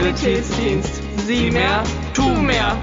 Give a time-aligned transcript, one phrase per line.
[0.00, 1.02] Solidaritätsdienst.
[1.26, 1.84] Sieh mehr,
[2.14, 2.74] tu mehr.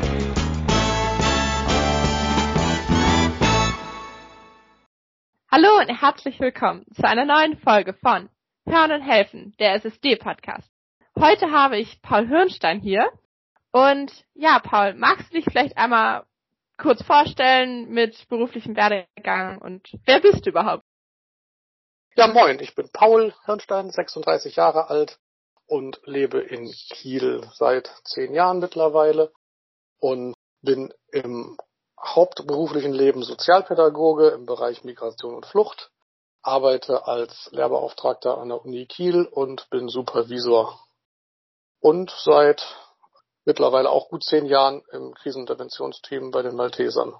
[5.51, 8.29] Hallo und herzlich willkommen zu einer neuen Folge von
[8.67, 10.69] Hören und Helfen, der SSD-Podcast.
[11.19, 13.09] Heute habe ich Paul Hirnstein hier.
[13.71, 16.23] Und ja, Paul, magst du dich vielleicht einmal
[16.77, 20.83] kurz vorstellen mit beruflichem Werdegang und wer bist du überhaupt?
[22.15, 25.17] Ja, moin, ich bin Paul Hirnstein, 36 Jahre alt
[25.67, 29.31] und lebe in Kiel seit zehn Jahren mittlerweile
[29.99, 31.57] und bin im
[31.99, 35.91] hauptberuflichen Leben Sozialpädagoge im Bereich Migration und Flucht,
[36.41, 40.79] arbeite als Lehrbeauftragter an der Uni Kiel und bin Supervisor.
[41.79, 42.63] Und seit
[43.45, 47.15] mittlerweile auch gut zehn Jahren im Kriseninterventionsteam bei den Maltesern.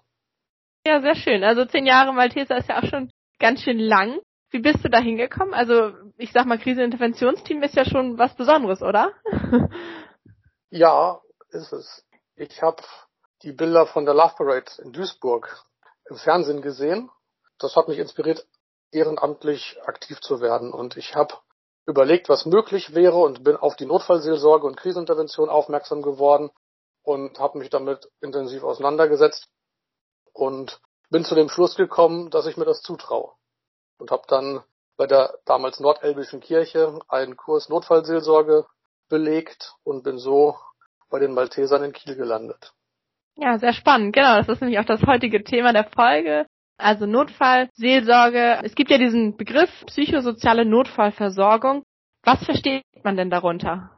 [0.86, 1.44] Ja, sehr schön.
[1.44, 4.20] Also zehn Jahre Malteser ist ja auch schon ganz schön lang.
[4.52, 5.54] Wie bist du da hingekommen?
[5.54, 9.14] Also ich sag mal, Kriseninterventionsteam ist ja schon was Besonderes, oder?
[10.70, 12.06] ja, ist es.
[12.36, 12.82] Ich habe
[13.44, 15.64] die Bilder von der Love Parade in Duisburg
[16.10, 17.10] im Fernsehen gesehen.
[17.60, 18.46] Das hat mich inspiriert,
[18.92, 20.74] ehrenamtlich aktiv zu werden.
[20.74, 21.36] Und ich habe
[21.86, 26.50] überlegt, was möglich wäre und bin auf die Notfallseelsorge und Krisenintervention aufmerksam geworden
[27.04, 29.48] und habe mich damit intensiv auseinandergesetzt
[30.34, 33.32] und bin zu dem Schluss gekommen, dass ich mir das zutraue
[33.98, 34.64] und habe dann
[34.98, 38.66] bei der damals Nordelbischen Kirche einen Kurs Notfallseelsorge
[39.10, 40.58] belegt und bin so
[41.10, 42.74] bei den Maltesern in Kiel gelandet.
[43.36, 44.14] Ja, sehr spannend.
[44.14, 46.48] Genau, das ist nämlich auch das heutige Thema der Folge.
[46.78, 48.60] Also Notfallseelsorge.
[48.64, 51.84] Es gibt ja diesen Begriff psychosoziale Notfallversorgung.
[52.24, 53.92] Was versteht man denn darunter?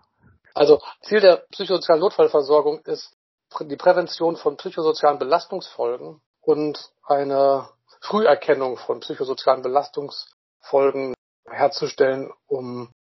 [0.53, 3.15] Also Ziel der psychosozialen Notfallversorgung ist
[3.61, 7.69] die Prävention von psychosozialen Belastungsfolgen und eine
[8.01, 9.61] Früherkennung von psychosozialen
[10.59, 11.15] Belastungsfolgen
[11.49, 12.93] herzustellen, um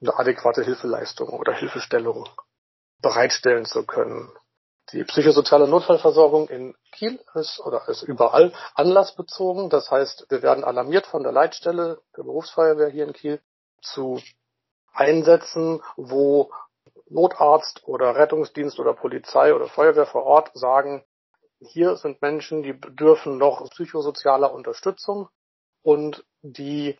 [0.00, 2.28] eine adäquate Hilfeleistung oder Hilfestellung
[3.02, 4.30] bereitstellen zu können.
[4.92, 9.68] Die psychosoziale Notfallversorgung in Kiel ist oder ist überall anlassbezogen.
[9.68, 13.40] Das heißt, wir werden alarmiert von der Leitstelle der Berufsfeuerwehr hier in Kiel
[13.82, 14.22] zu
[14.92, 16.52] Einsätzen, wo
[17.08, 21.04] Notarzt oder Rettungsdienst oder Polizei oder Feuerwehr vor Ort sagen,
[21.58, 25.28] hier sind Menschen, die bedürfen noch psychosozialer Unterstützung
[25.82, 26.96] und die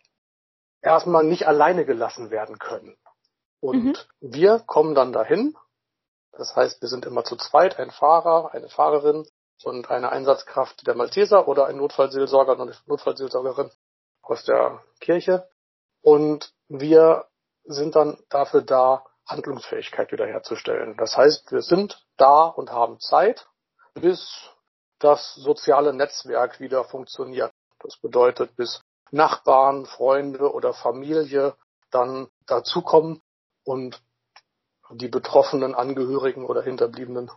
[0.81, 2.97] erstmal nicht alleine gelassen werden können.
[3.61, 3.97] Und mhm.
[4.21, 5.57] wir kommen dann dahin.
[6.33, 9.27] Das heißt, wir sind immer zu zweit, ein Fahrer, eine Fahrerin
[9.65, 13.71] und eine Einsatzkraft der Malteser oder ein Notfallseelsorger oder eine Notfallseelsorgerin
[14.23, 15.49] aus der Kirche.
[16.03, 17.27] Und wir
[17.65, 20.97] sind dann dafür da, Handlungsfähigkeit wiederherzustellen.
[20.97, 23.49] Das heißt, wir sind da und haben Zeit
[24.01, 24.51] bis
[24.99, 27.53] das soziale Netzwerk wieder funktioniert.
[27.81, 28.81] Das bedeutet, bis
[29.11, 31.55] Nachbarn, Freunde oder Familie
[31.91, 33.23] dann dazukommen
[33.65, 34.03] und
[34.91, 37.31] die betroffenen Angehörigen oder Hinterbliebenen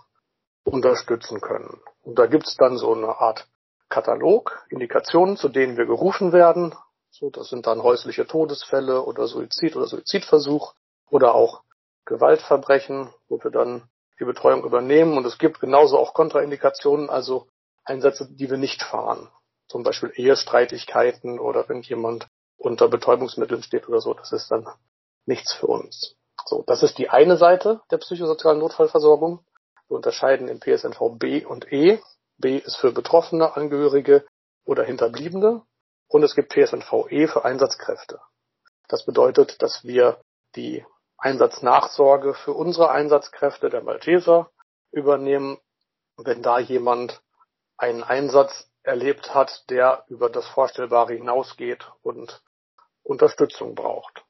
[0.64, 1.82] unterstützen können.
[2.04, 3.48] Und da gibt's dann so eine Art
[3.90, 6.76] Katalog, Indikationen, zu denen wir gerufen werden.
[7.10, 10.76] So, das sind dann häusliche Todesfälle oder Suizid oder Suizidversuch
[11.10, 11.64] oder auch
[12.06, 15.18] Gewaltverbrechen, wo wir dann die Betreuung übernehmen.
[15.18, 17.48] Und es gibt genauso auch Kontraindikationen, also
[17.84, 19.30] Einsätze, die wir nicht fahren.
[19.70, 24.14] Zum Beispiel Ehestreitigkeiten oder wenn jemand unter Betäubungsmitteln steht oder so.
[24.14, 24.68] Das ist dann
[25.26, 26.16] nichts für uns.
[26.46, 29.46] So, das ist die eine Seite der psychosozialen Notfallversorgung.
[29.88, 32.00] Wir unterscheiden in PSNV B und E.
[32.38, 34.26] B ist für Betroffene, Angehörige
[34.66, 35.62] oder Hinterbliebene.
[36.08, 38.20] Und es gibt PSNV E für Einsatzkräfte.
[38.88, 40.20] Das bedeutet, dass wir
[40.56, 40.84] die
[41.18, 44.50] Einsatznachsorge für unsere Einsatzkräfte der Malteser
[44.92, 45.60] übernehmen,
[46.18, 47.22] wenn da jemand
[47.78, 52.42] einen Einsatz erlebt hat, der über das Vorstellbare hinausgeht und
[53.04, 54.24] Unterstützung braucht.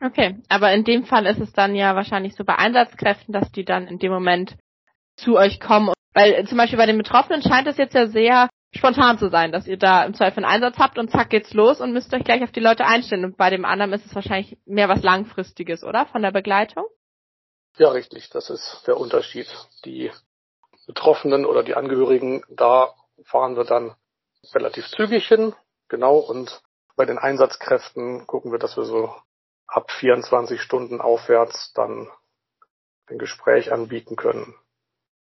[0.00, 3.64] Okay, aber in dem Fall ist es dann ja wahrscheinlich so bei Einsatzkräften, dass die
[3.64, 4.56] dann in dem Moment
[5.16, 5.92] zu euch kommen.
[6.14, 9.66] Weil zum Beispiel bei den Betroffenen scheint es jetzt ja sehr spontan zu sein, dass
[9.66, 12.42] ihr da im Zweifel einen Einsatz habt und zack geht's los und müsst euch gleich
[12.42, 13.24] auf die Leute einstellen.
[13.24, 16.06] Und bei dem anderen ist es wahrscheinlich mehr was Langfristiges, oder?
[16.06, 16.84] Von der Begleitung?
[17.76, 18.30] Ja, richtig.
[18.30, 19.48] Das ist der Unterschied.
[19.84, 20.10] Die
[20.86, 22.94] Betroffenen oder die Angehörigen, da
[23.24, 23.94] fahren wir dann
[24.54, 25.54] relativ zügig hin.
[25.88, 26.18] Genau.
[26.18, 26.62] Und
[26.96, 29.14] bei den Einsatzkräften gucken wir, dass wir so
[29.66, 32.08] ab 24 Stunden aufwärts dann
[33.08, 34.54] ein Gespräch anbieten können.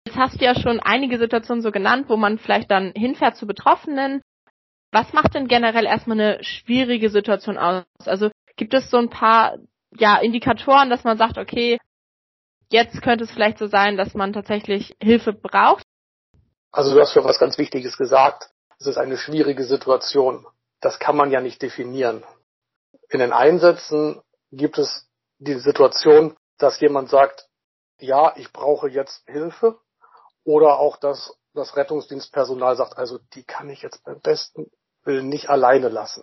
[0.07, 3.47] Jetzt hast du ja schon einige Situationen so genannt, wo man vielleicht dann hinfährt zu
[3.47, 4.23] Betroffenen.
[4.93, 7.85] Was macht denn generell erstmal eine schwierige Situation aus?
[8.07, 9.59] Also gibt es so ein paar
[9.97, 11.79] ja, Indikatoren, dass man sagt, okay,
[12.71, 15.85] jetzt könnte es vielleicht so sein, dass man tatsächlich Hilfe braucht?
[16.73, 18.51] Also du hast schon was ganz Wichtiges gesagt.
[18.79, 20.47] Es ist eine schwierige Situation.
[20.81, 22.25] Das kann man ja nicht definieren.
[23.09, 24.23] In den Einsätzen
[24.53, 25.09] gibt es
[25.39, 27.49] die Situation, dass jemand sagt,
[27.99, 29.79] ja, ich brauche jetzt Hilfe
[30.45, 34.71] oder auch, dass das Rettungsdienstpersonal sagt, also die kann ich jetzt beim besten
[35.03, 36.23] Willen nicht alleine lassen.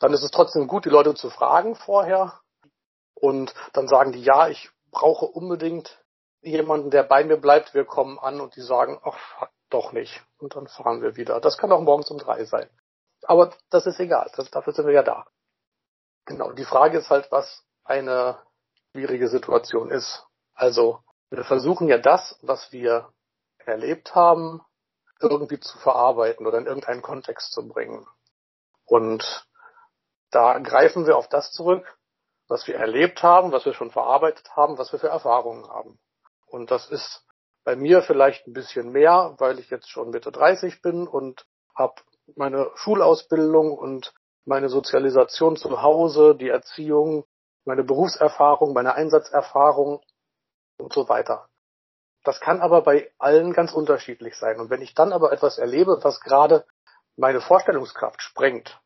[0.00, 2.40] Dann ist es trotzdem gut, die Leute zu fragen vorher
[3.14, 6.02] und dann sagen die, ja, ich brauche unbedingt
[6.46, 10.22] jemanden, der bei mir bleibt, wir kommen an und die sagen, ach, doch nicht.
[10.38, 11.40] Und dann fahren wir wieder.
[11.40, 12.68] Das kann auch morgens um drei sein.
[13.22, 15.26] Aber das ist egal, das, dafür sind wir ja da.
[16.26, 18.38] Genau, die Frage ist halt, was eine
[18.90, 20.26] schwierige Situation ist.
[20.54, 21.00] Also,
[21.30, 23.12] wir versuchen ja das, was wir
[23.58, 24.62] erlebt haben,
[25.20, 28.06] irgendwie zu verarbeiten oder in irgendeinen Kontext zu bringen.
[28.84, 29.46] Und
[30.30, 31.98] da greifen wir auf das zurück,
[32.48, 35.98] was wir erlebt haben, was wir schon verarbeitet haben, was wir für Erfahrungen haben.
[36.46, 37.24] Und das ist
[37.64, 41.94] bei mir vielleicht ein bisschen mehr, weil ich jetzt schon Mitte 30 bin und habe
[42.36, 44.14] meine Schulausbildung und
[44.44, 47.24] meine Sozialisation zu Hause, die Erziehung,
[47.64, 50.00] meine Berufserfahrung, meine Einsatzerfahrung
[50.78, 51.48] und so weiter.
[52.22, 54.60] Das kann aber bei allen ganz unterschiedlich sein.
[54.60, 56.64] Und wenn ich dann aber etwas erlebe, was gerade
[57.16, 58.80] meine Vorstellungskraft sprengt,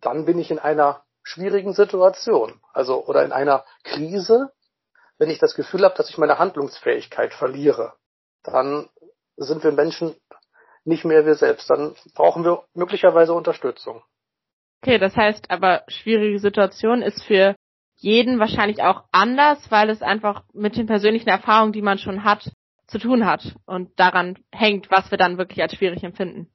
[0.00, 4.52] dann bin ich in einer schwierigen Situation, also oder in einer Krise,
[5.20, 7.92] wenn ich das Gefühl habe, dass ich meine Handlungsfähigkeit verliere,
[8.42, 8.88] dann
[9.36, 10.16] sind wir Menschen
[10.84, 11.68] nicht mehr wir selbst.
[11.68, 14.02] Dann brauchen wir möglicherweise Unterstützung.
[14.82, 17.54] Okay, das heißt aber, schwierige Situation ist für
[17.96, 22.50] jeden wahrscheinlich auch anders, weil es einfach mit den persönlichen Erfahrungen, die man schon hat,
[22.86, 26.50] zu tun hat und daran hängt, was wir dann wirklich als schwierig empfinden.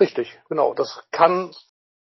[0.00, 0.72] Richtig, genau.
[0.72, 1.54] Das kann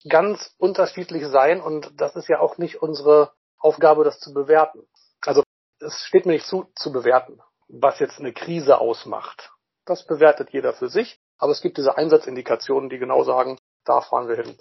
[0.10, 4.86] ganz unterschiedlich sein und das ist ja auch nicht unsere Aufgabe, das zu bewerten.
[5.22, 5.44] Also
[5.80, 9.52] es steht mir nicht zu, zu bewerten, was jetzt eine Krise ausmacht.
[9.86, 14.28] Das bewertet jeder für sich, aber es gibt diese Einsatzindikationen, die genau sagen, da fahren
[14.28, 14.58] wir hin.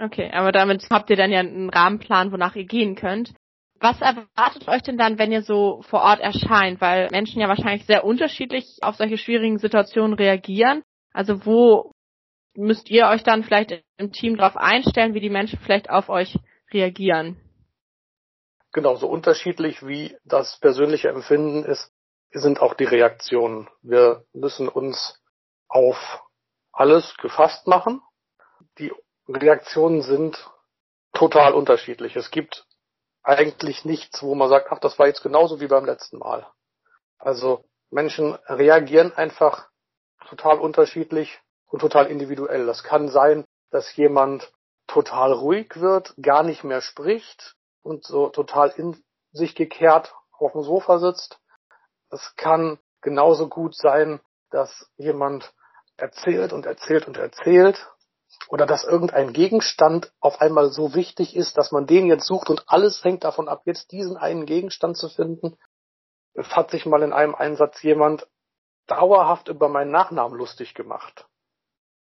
[0.00, 3.34] Okay, aber damit habt ihr dann ja einen Rahmenplan, wonach ihr gehen könnt.
[3.80, 6.80] Was erwartet euch denn dann, wenn ihr so vor Ort erscheint?
[6.80, 10.82] Weil Menschen ja wahrscheinlich sehr unterschiedlich auf solche schwierigen Situationen reagieren.
[11.12, 11.92] Also wo
[12.56, 16.38] müsst ihr euch dann vielleicht im Team darauf einstellen, wie die Menschen vielleicht auf euch
[16.72, 17.43] reagieren?
[18.74, 21.92] Genau, so unterschiedlich wie das persönliche Empfinden ist,
[22.32, 23.70] sind auch die Reaktionen.
[23.82, 25.22] Wir müssen uns
[25.68, 26.24] auf
[26.72, 28.02] alles gefasst machen.
[28.78, 28.92] Die
[29.28, 30.50] Reaktionen sind
[31.12, 32.16] total unterschiedlich.
[32.16, 32.66] Es gibt
[33.22, 36.44] eigentlich nichts, wo man sagt, ach, das war jetzt genauso wie beim letzten Mal.
[37.16, 39.68] Also Menschen reagieren einfach
[40.26, 42.66] total unterschiedlich und total individuell.
[42.66, 44.52] Das kann sein, dass jemand
[44.88, 47.54] total ruhig wird, gar nicht mehr spricht
[47.84, 49.02] und so total in
[49.32, 51.38] sich gekehrt auf dem Sofa sitzt.
[52.10, 54.20] Es kann genauso gut sein,
[54.50, 55.52] dass jemand
[55.96, 57.88] erzählt und erzählt und erzählt
[58.48, 62.64] oder dass irgendein Gegenstand auf einmal so wichtig ist, dass man den jetzt sucht und
[62.66, 65.56] alles hängt davon ab, jetzt diesen einen Gegenstand zu finden.
[66.34, 68.26] Es hat sich mal in einem Einsatz jemand
[68.86, 71.26] dauerhaft über meinen Nachnamen lustig gemacht.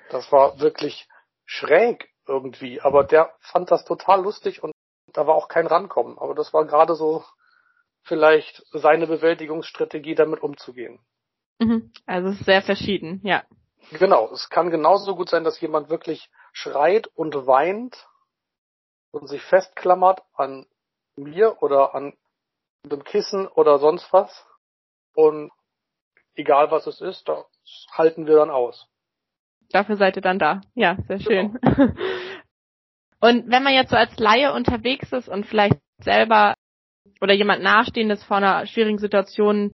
[0.10, 1.08] Das war wirklich
[1.46, 4.75] schräg irgendwie, aber der fand das total lustig und
[5.16, 6.18] da war auch kein Rankommen.
[6.18, 7.24] Aber das war gerade so
[8.04, 11.00] vielleicht seine Bewältigungsstrategie, damit umzugehen.
[11.60, 11.92] Mhm.
[12.06, 13.44] Also es ist sehr verschieden, ja.
[13.92, 18.08] Genau, es kann genauso gut sein, dass jemand wirklich schreit und weint
[19.12, 20.66] und sich festklammert an
[21.16, 22.14] mir oder an
[22.84, 24.46] dem Kissen oder sonst was.
[25.14, 25.52] Und
[26.36, 27.46] egal was es ist, das
[27.92, 28.88] halten wir dann aus.
[29.70, 30.62] Dafür seid ihr dann da.
[30.74, 31.60] Ja, sehr schön.
[31.62, 31.94] Genau.
[33.20, 36.56] Und wenn man jetzt so als Laie unterwegs ist und vielleicht selber
[37.22, 39.72] oder jemand Nahestehendes vor einer schwierigen Situation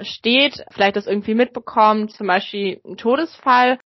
[0.00, 3.78] steht, vielleicht das irgendwie mitbekommt, zum Beispiel ein Todesfall,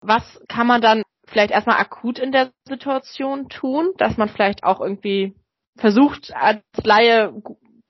[0.00, 4.80] was kann man dann vielleicht erstmal akut in der Situation tun, dass man vielleicht auch
[4.80, 5.34] irgendwie
[5.76, 7.32] versucht, als Laie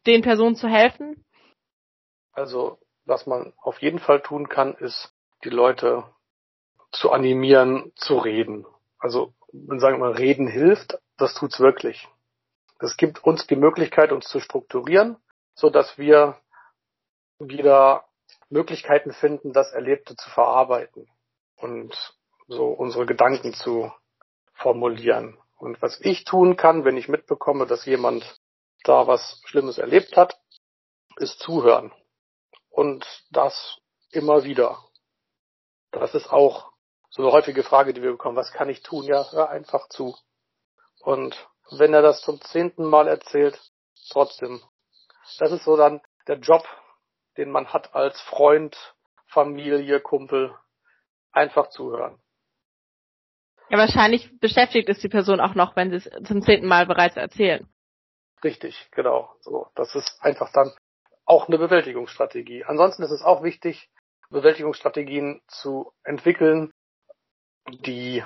[0.06, 1.24] den Personen zu helfen?
[2.32, 5.12] Also, was man auf jeden Fall tun kann, ist,
[5.44, 6.04] die Leute
[6.92, 8.66] zu animieren, zu reden.
[8.98, 12.08] Also, man sagen mal, reden hilft, das tut's wirklich.
[12.80, 15.16] Es gibt uns die Möglichkeit, uns zu strukturieren,
[15.54, 16.36] so dass wir
[17.38, 18.04] wieder
[18.48, 21.08] Möglichkeiten finden, das Erlebte zu verarbeiten
[21.56, 21.94] und
[22.48, 23.92] so unsere Gedanken zu
[24.54, 25.38] formulieren.
[25.56, 28.40] Und was ich tun kann, wenn ich mitbekomme, dass jemand
[28.84, 30.40] da was Schlimmes erlebt hat,
[31.16, 31.92] ist zuhören.
[32.68, 33.78] Und das
[34.10, 34.78] immer wieder.
[35.92, 36.71] Das ist auch
[37.12, 38.36] so eine häufige Frage, die wir bekommen.
[38.36, 39.04] Was kann ich tun?
[39.04, 40.16] Ja, hör einfach zu.
[41.00, 43.60] Und wenn er das zum zehnten Mal erzählt,
[44.10, 44.60] trotzdem.
[45.38, 46.66] Das ist so dann der Job
[47.36, 48.76] den man hat als Freund,
[49.26, 50.54] Familie, Kumpel,
[51.32, 52.18] einfach zuhören.
[53.70, 57.16] Ja, wahrscheinlich beschäftigt ist die Person auch noch, wenn sie es zum zehnten Mal bereits
[57.16, 57.66] erzählen.
[58.44, 59.34] Richtig, genau.
[59.40, 60.72] So, das ist einfach dann
[61.24, 62.64] auch eine Bewältigungsstrategie.
[62.64, 63.88] Ansonsten ist es auch wichtig,
[64.30, 66.72] Bewältigungsstrategien zu entwickeln,
[67.68, 68.24] die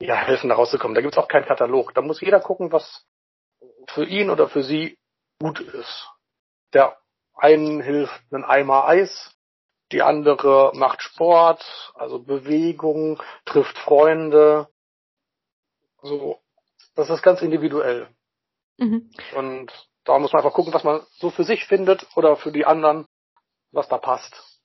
[0.00, 0.94] ja helfen, da rauszukommen.
[0.94, 1.94] Da gibt es auch keinen Katalog.
[1.94, 3.06] Da muss jeder gucken, was
[3.88, 4.98] für ihn oder für sie
[5.40, 6.08] gut ist.
[6.72, 6.96] Der
[7.34, 9.34] einen hilft ein Eimer Eis,
[9.92, 11.64] die andere macht Sport,
[11.94, 14.68] also Bewegung, trifft Freunde.
[16.02, 16.40] So,
[16.94, 18.08] das ist ganz individuell.
[18.78, 19.10] Mhm.
[19.34, 19.72] Und
[20.04, 23.06] da muss man einfach gucken, was man so für sich findet oder für die anderen,
[23.72, 24.60] was da passt.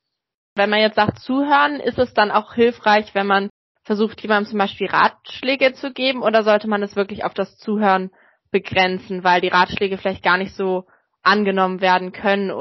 [0.55, 3.49] Wenn man jetzt sagt zuhören, ist es dann auch hilfreich, wenn man
[3.83, 8.11] versucht, jemandem zum Beispiel Ratschläge zu geben oder sollte man es wirklich auf das Zuhören
[8.51, 10.85] begrenzen, weil die Ratschläge vielleicht gar nicht so
[11.23, 12.59] angenommen werden können?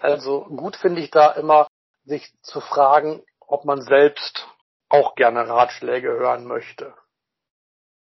[0.00, 1.66] Also gut finde ich da immer,
[2.04, 4.46] sich zu fragen, ob man selbst
[4.88, 6.94] auch gerne Ratschläge hören möchte.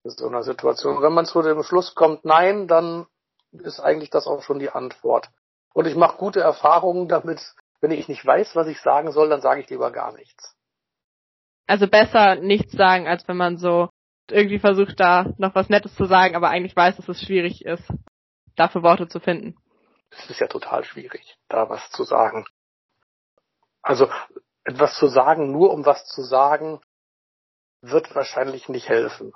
[0.04, 1.02] In so einer Situation.
[1.02, 3.08] Wenn man zu dem Schluss kommt, nein, dann
[3.52, 5.30] ist eigentlich das auch schon die Antwort.
[5.74, 9.42] Und ich mache gute Erfahrungen damit, wenn ich nicht weiß, was ich sagen soll, dann
[9.42, 10.56] sage ich lieber gar nichts.
[11.68, 13.90] Also besser nichts sagen, als wenn man so
[14.30, 17.84] irgendwie versucht, da noch was Nettes zu sagen, aber eigentlich weiß, dass es schwierig ist,
[18.56, 19.56] dafür Worte zu finden.
[20.12, 22.46] Es ist ja total schwierig, da was zu sagen.
[23.82, 24.10] Also
[24.64, 26.80] etwas zu sagen, nur um was zu sagen,
[27.82, 29.34] wird wahrscheinlich nicht helfen.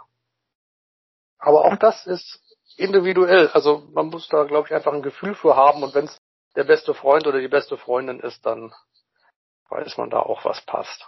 [1.38, 2.42] Aber auch das ist
[2.78, 3.50] individuell.
[3.50, 6.18] Also man muss da, glaube ich, einfach ein Gefühl für haben und wenn es
[6.56, 8.74] der beste Freund oder die beste Freundin ist, dann
[9.70, 11.08] weiß man da auch, was passt.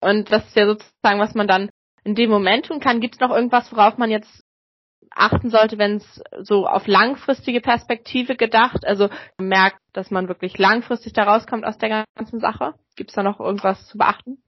[0.00, 1.70] Und das ist ja sozusagen, was man dann
[2.04, 3.00] in dem Moment tun kann.
[3.00, 4.44] Gibt es noch irgendwas, worauf man jetzt
[5.10, 11.12] achten sollte, wenn es so auf langfristige Perspektive gedacht, also merkt, dass man wirklich langfristig
[11.12, 12.74] da rauskommt aus der ganzen Sache?
[12.96, 14.42] Gibt es da noch irgendwas zu beachten?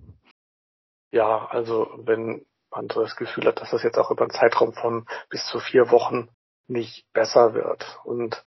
[1.12, 4.72] Ja, also wenn man so das Gefühl hat, dass das jetzt auch über einen Zeitraum
[4.72, 6.28] von bis zu vier Wochen
[6.68, 8.44] nicht besser wird und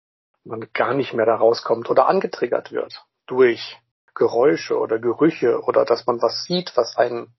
[0.43, 3.77] man gar nicht mehr da rauskommt oder angetriggert wird durch
[4.15, 7.35] Geräusche oder Gerüche oder dass man was sieht, was einen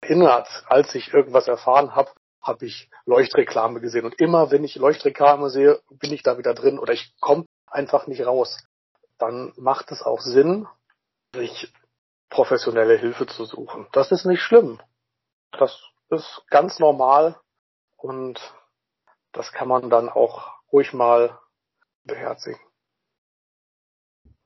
[0.00, 2.10] erinnert, als ich irgendwas erfahren habe,
[2.40, 4.04] habe ich Leuchtreklame gesehen.
[4.04, 8.06] Und immer, wenn ich Leuchtreklame sehe, bin ich da wieder drin oder ich komme einfach
[8.06, 8.58] nicht raus.
[9.18, 10.66] Dann macht es auch Sinn,
[11.34, 11.72] sich
[12.30, 13.86] professionelle Hilfe zu suchen.
[13.92, 14.80] Das ist nicht schlimm.
[15.52, 17.38] Das ist ganz normal
[17.96, 18.40] und
[19.32, 21.38] das kann man dann auch ruhig mal
[22.04, 22.60] beherzigen.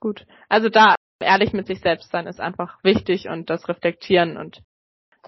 [0.01, 0.27] Gut.
[0.49, 4.63] Also da ehrlich mit sich selbst sein ist einfach wichtig und das reflektieren und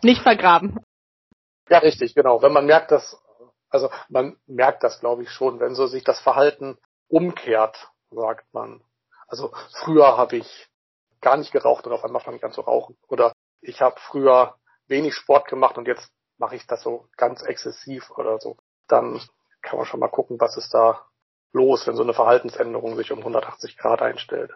[0.02, 0.80] nicht vergraben.
[1.68, 2.42] Ja, richtig, genau.
[2.42, 3.20] Wenn man merkt, dass,
[3.70, 8.82] also man merkt das, glaube ich, schon, wenn so sich das Verhalten umkehrt, sagt man.
[9.26, 10.68] Also früher habe ich
[11.20, 12.96] gar nicht geraucht und auf einmal fange ich an zu rauchen.
[13.08, 18.10] Oder ich habe früher wenig Sport gemacht und jetzt mache ich das so ganz exzessiv
[18.10, 18.56] oder so.
[18.88, 19.20] Dann
[19.62, 21.06] kann man schon mal gucken, was ist da
[21.52, 24.52] los, wenn so eine Verhaltensänderung sich um 180 Grad einstellt.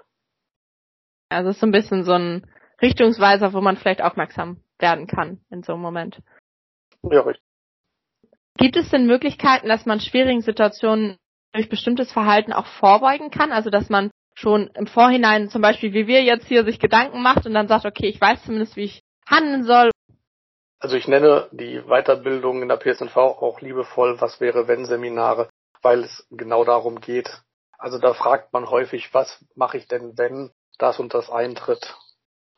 [1.28, 2.46] Also es ist so ein bisschen so ein
[2.80, 6.20] Richtungsweiser, wo man vielleicht aufmerksam werden kann in so einem Moment.
[7.02, 7.44] Ja, richtig.
[8.56, 11.16] Gibt es denn Möglichkeiten, dass man schwierigen Situationen
[11.52, 13.52] durch bestimmtes Verhalten auch vorbeugen kann?
[13.52, 17.46] Also dass man schon im Vorhinein zum Beispiel, wie wir jetzt hier, sich Gedanken macht
[17.46, 19.90] und dann sagt, okay, ich weiß zumindest, wie ich handeln soll.
[20.80, 25.48] Also ich nenne die Weiterbildung in der PSNV auch liebevoll, was wäre wenn Seminare,
[25.82, 27.42] weil es genau darum geht.
[27.78, 31.96] Also da fragt man häufig, was mache ich denn, wenn das und das eintritt?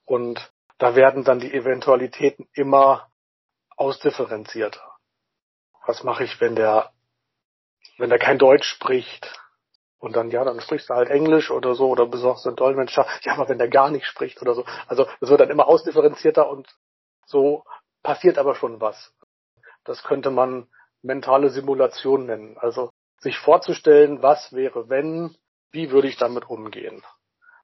[0.05, 3.11] Und da werden dann die Eventualitäten immer
[3.77, 4.83] ausdifferenzierter.
[5.87, 6.93] Was mache ich, wenn der,
[7.99, 9.41] wenn der kein Deutsch spricht?
[9.99, 13.07] Und dann, ja, dann sprichst du halt Englisch oder so oder besorgst einen Dolmetscher.
[13.23, 14.65] Ja, aber wenn der gar nicht spricht oder so.
[14.87, 16.69] Also, es wird dann immer ausdifferenzierter und
[17.27, 17.65] so
[18.03, 19.13] passiert aber schon was.
[19.85, 20.69] Das könnte man
[21.03, 22.57] mentale Simulation nennen.
[22.59, 25.37] Also, sich vorzustellen, was wäre, wenn,
[25.71, 27.05] wie würde ich damit umgehen?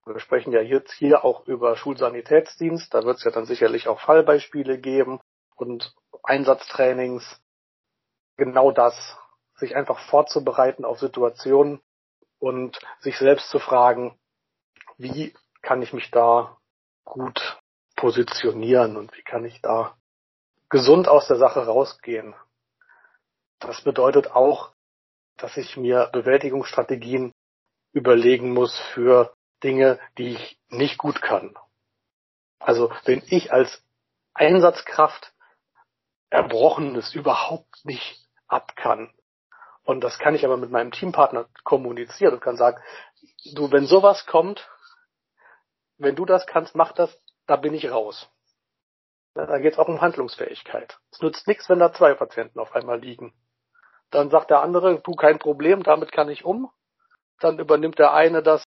[0.07, 2.95] Wir sprechen ja jetzt hier auch über Schulsanitätsdienst.
[2.95, 5.21] Da wird es ja dann sicherlich auch Fallbeispiele geben
[5.57, 7.43] und Einsatztrainings.
[8.37, 9.19] Genau das,
[9.57, 11.81] sich einfach vorzubereiten auf Situationen
[12.39, 14.17] und sich selbst zu fragen,
[14.97, 16.57] wie kann ich mich da
[17.05, 17.59] gut
[17.97, 19.97] positionieren und wie kann ich da
[20.69, 22.35] gesund aus der Sache rausgehen.
[23.59, 24.73] Das bedeutet auch,
[25.37, 27.33] dass ich mir Bewältigungsstrategien
[27.93, 31.57] überlegen muss für Dinge, die ich nicht gut kann.
[32.59, 33.83] Also wenn ich als
[34.35, 35.33] Einsatzkraft
[36.31, 39.13] Erbrochenes überhaupt nicht ab kann.
[39.85, 42.83] Und das kann ich aber mit meinem Teampartner kommunizieren und kann sagen,
[43.55, 44.69] du, wenn sowas kommt,
[45.99, 48.29] wenn du das kannst, mach das, da bin ich raus.
[49.35, 50.99] Da geht es auch um Handlungsfähigkeit.
[51.13, 53.35] Es nützt nichts, wenn da zwei Patienten auf einmal liegen.
[54.11, 56.71] Dann sagt der andere, du kein Problem, damit kann ich um.
[57.39, 58.65] dann übernimmt der eine das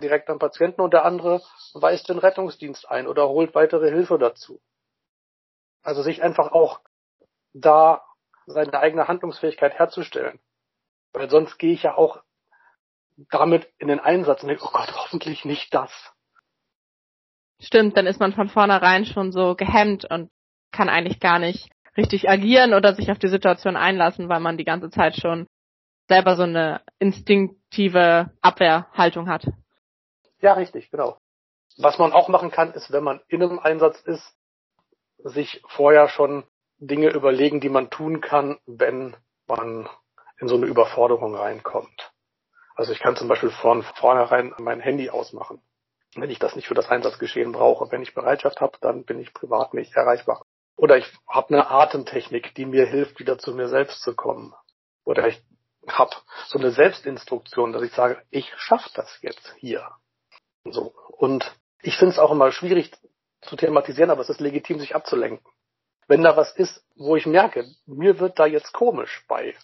[0.00, 1.42] direkt am Patienten und der andere
[1.74, 4.60] weist den Rettungsdienst ein oder holt weitere Hilfe dazu.
[5.82, 6.80] Also sich einfach auch
[7.52, 8.04] da
[8.46, 10.38] seine eigene Handlungsfähigkeit herzustellen.
[11.12, 12.22] Weil sonst gehe ich ja auch
[13.30, 15.90] damit in den Einsatz und denke, oh Gott, hoffentlich nicht das.
[17.60, 20.30] Stimmt, dann ist man von vornherein schon so gehemmt und
[20.72, 24.64] kann eigentlich gar nicht richtig agieren oder sich auf die Situation einlassen, weil man die
[24.64, 25.46] ganze Zeit schon
[26.08, 29.46] selber so eine instinktive Abwehrhaltung hat.
[30.40, 31.18] Ja, richtig, genau.
[31.78, 34.34] Was man auch machen kann, ist, wenn man in einem Einsatz ist,
[35.18, 36.44] sich vorher schon
[36.78, 39.16] Dinge überlegen, die man tun kann, wenn
[39.46, 39.88] man
[40.38, 42.12] in so eine Überforderung reinkommt.
[42.74, 45.62] Also ich kann zum Beispiel von vornherein mein Handy ausmachen.
[46.14, 47.90] Wenn ich das nicht für das Einsatzgeschehen brauche.
[47.90, 50.44] Wenn ich Bereitschaft habe, dann bin ich privat nicht erreichbar.
[50.76, 54.54] Oder ich habe eine Atemtechnik, die mir hilft, wieder zu mir selbst zu kommen.
[55.04, 55.42] Oder ich
[55.88, 56.14] habe
[56.48, 59.90] so eine Selbstinstruktion, dass ich sage, ich schaffe das jetzt hier.
[60.72, 60.94] So.
[61.18, 61.50] Und
[61.82, 62.90] ich finde es auch immer schwierig
[63.42, 65.46] zu thematisieren, aber es ist legitim, sich abzulenken.
[66.08, 69.54] Wenn da was ist, wo ich merke, mir wird da jetzt komisch bei,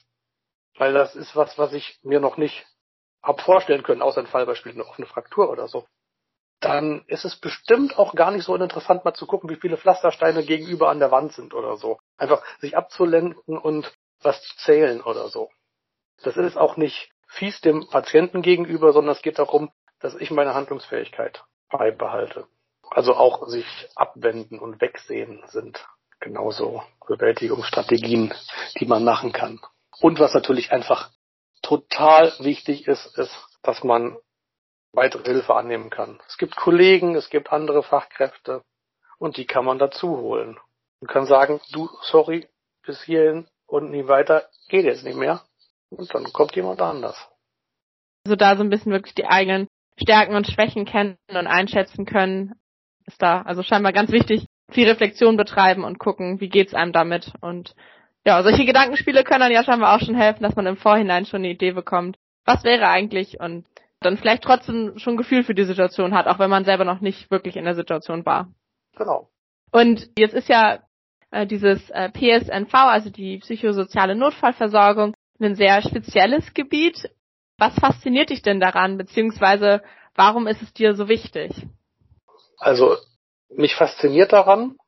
[0.77, 2.67] weil das ist was, was ich mir noch nicht
[3.23, 5.87] hab vorstellen können, außer ein Fallbeispiel, eine offene Fraktur oder so,
[6.61, 10.45] dann ist es bestimmt auch gar nicht so uninteressant, mal zu gucken, wie viele Pflastersteine
[10.45, 11.99] gegenüber an der Wand sind oder so.
[12.17, 13.93] Einfach sich abzulenken und
[14.23, 15.51] was zu zählen oder so.
[16.23, 20.55] Das ist auch nicht fies dem Patienten gegenüber, sondern es geht darum, dass ich meine
[20.55, 22.47] Handlungsfähigkeit beibehalte.
[22.91, 25.87] Also auch sich abwenden und wegsehen sind
[26.21, 28.35] genauso Bewältigungsstrategien,
[28.79, 29.61] die man machen kann.
[30.01, 31.11] Und was natürlich einfach
[31.63, 34.17] total wichtig ist, ist, dass man
[34.93, 36.21] weitere Hilfe annehmen kann.
[36.29, 38.63] Es gibt Kollegen, es gibt andere Fachkräfte
[39.19, 40.59] und die kann man dazu holen.
[41.01, 42.49] Man kann sagen, du, sorry,
[42.85, 45.43] bis hierhin und nie weiter, geht jetzt nicht mehr.
[45.91, 47.17] Und dann kommt jemand anders.
[48.25, 49.69] Also da so ein bisschen wirklich die eigenen
[50.03, 52.55] Stärken und Schwächen kennen und einschätzen können,
[53.07, 57.33] ist da also scheinbar ganz wichtig, viel Reflexion betreiben und gucken, wie geht's einem damit.
[57.41, 57.75] Und
[58.25, 61.41] ja, solche Gedankenspiele können dann ja scheinbar auch schon helfen, dass man im Vorhinein schon
[61.41, 63.67] eine Idee bekommt, was wäre eigentlich und
[64.01, 67.31] dann vielleicht trotzdem schon Gefühl für die Situation hat, auch wenn man selber noch nicht
[67.31, 68.53] wirklich in der Situation war.
[68.97, 69.29] Genau.
[69.71, 70.81] Und jetzt ist ja
[71.31, 77.11] äh, dieses äh, PSNV, also die psychosoziale Notfallversorgung, ein sehr spezielles Gebiet.
[77.63, 79.85] Was fasziniert dich denn daran, beziehungsweise
[80.17, 81.65] warum ist es dir so wichtig?
[82.59, 82.97] Also
[83.51, 84.79] mich fasziniert daran,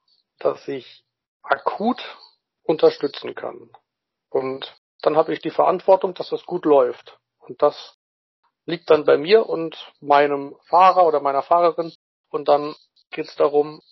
[0.40, 1.04] dass ich
[1.44, 2.02] akut
[2.64, 3.70] unterstützen kann.
[4.28, 7.20] Und dann habe ich die Verantwortung, dass das gut läuft.
[7.38, 7.96] Und das
[8.66, 11.92] liegt dann bei mir und meinem Fahrer oder meiner Fahrerin.
[12.28, 12.74] Und dann
[13.12, 13.82] geht es darum,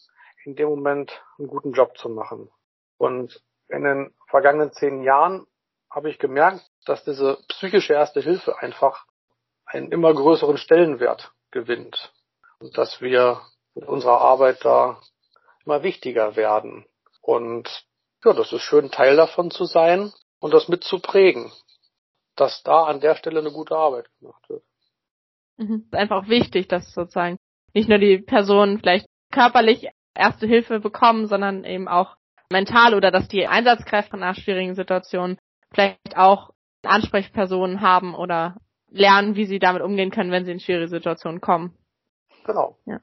[0.44, 2.50] in dem Moment einen guten Job zu machen.
[2.98, 5.46] Und in den vergangenen zehn Jahren
[5.92, 9.04] habe ich gemerkt, dass diese psychische Erste Hilfe einfach
[9.66, 12.12] einen immer größeren Stellenwert gewinnt.
[12.58, 13.40] Und dass wir
[13.74, 15.00] mit unserer Arbeit da
[15.64, 16.86] immer wichtiger werden.
[17.20, 17.68] Und
[18.24, 21.52] ja, das ist schön, Teil davon zu sein und das mitzuprägen,
[22.36, 24.64] dass da an der Stelle eine gute Arbeit gemacht wird.
[25.58, 25.84] Mhm.
[25.86, 27.36] ist einfach wichtig, dass sozusagen
[27.74, 32.16] nicht nur die Personen vielleicht körperlich erste Hilfe bekommen, sondern eben auch
[32.50, 35.38] mental oder dass die Einsatzkräfte nach schwierigen Situationen
[35.72, 36.50] vielleicht auch
[36.82, 38.56] Ansprechpersonen haben oder
[38.90, 41.76] lernen, wie sie damit umgehen können, wenn sie in schwierige Situationen kommen.
[42.44, 42.76] Genau.
[42.86, 43.00] Ja.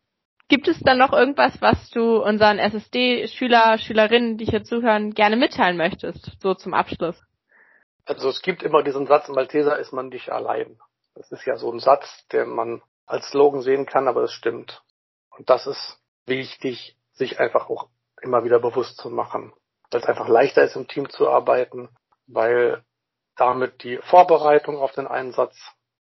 [0.47, 5.77] Gibt es dann noch irgendwas, was du unseren SSD-Schüler, Schülerinnen, die hier zuhören, gerne mitteilen
[5.77, 7.21] möchtest, so zum Abschluss?
[8.05, 10.79] Also es gibt immer diesen Satz, Malteser ist man nicht allein.
[11.13, 14.81] Das ist ja so ein Satz, den man als Slogan sehen kann, aber es stimmt.
[15.37, 17.89] Und das ist wichtig, sich einfach auch
[18.21, 19.53] immer wieder bewusst zu machen.
[19.91, 21.89] Weil es einfach leichter ist, im Team zu arbeiten,
[22.31, 22.83] weil
[23.35, 25.57] damit die Vorbereitung auf den Einsatz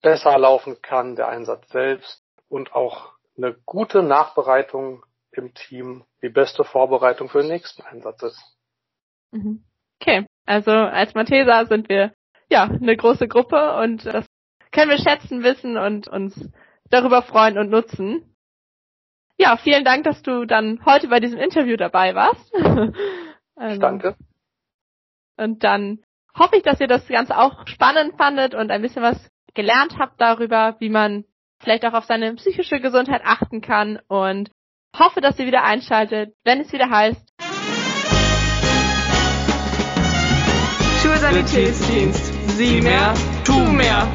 [0.02, 6.64] besser laufen kann, der Einsatz selbst und auch eine gute Nachbereitung im Team die beste
[6.64, 8.56] Vorbereitung für den nächsten Einsatz ist.
[9.32, 9.64] Mhm.
[10.00, 12.12] Okay, also als Matheser sind wir
[12.48, 14.26] ja eine große Gruppe und das
[14.70, 16.50] können wir schätzen, wissen und uns
[16.90, 18.36] darüber freuen und nutzen.
[19.36, 22.52] Ja, vielen Dank, dass du dann heute bei diesem Interview dabei warst.
[23.60, 24.16] ähm, Danke.
[25.36, 26.03] Und dann
[26.36, 29.16] hoffe ich, dass ihr das Ganze auch spannend fandet und ein bisschen was
[29.54, 31.24] gelernt habt darüber, wie man
[31.60, 34.50] vielleicht auch auf seine psychische Gesundheit achten kann und
[34.98, 37.32] hoffe, dass ihr wieder einschaltet, wenn es wieder heißt
[41.02, 42.32] Schulsanitätsdienst.
[42.56, 44.08] Sieh mehr, tu mehr.